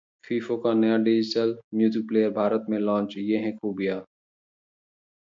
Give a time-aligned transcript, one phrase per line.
[0.27, 1.51] Fiio का नया digital
[1.75, 3.99] music player Bharat में लॉन्च, ये हैं खूबियां